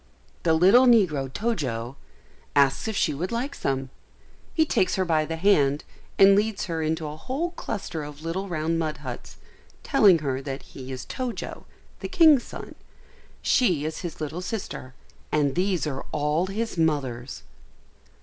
The 0.41 0.55
little 0.55 0.87
negro, 0.87 1.29
Tojo, 1.31 1.95
asks 2.55 2.87
if 2.87 2.97
she 2.97 3.13
would 3.13 3.31
like 3.31 3.53
some; 3.53 3.91
he 4.51 4.65
takes 4.65 4.95
her 4.95 5.05
by 5.05 5.25
the 5.25 5.35
hand, 5.35 5.83
and 6.17 6.35
leads 6.35 6.65
her 6.65 6.81
into 6.81 7.05
a 7.05 7.15
whole 7.15 7.51
cluster 7.51 8.01
of 8.01 8.23
little 8.23 8.47
round 8.49 8.79
mud 8.79 8.97
huts, 9.05 9.37
telling 9.83 10.17
her 10.25 10.41
that 10.41 10.63
he 10.63 10.91
is 10.91 11.05
Tojo, 11.05 11.65
the 11.99 12.07
king's 12.09 12.41
son; 12.43 12.73
she 13.43 13.85
is 13.85 13.99
his 13.99 14.19
little 14.19 14.41
sister, 14.41 14.95
and 15.31 15.53
these 15.53 15.85
are 15.85 16.03
all 16.11 16.47
his 16.47 16.79
mothers! 16.79 17.43